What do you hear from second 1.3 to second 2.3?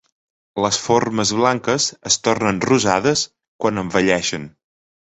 blanques es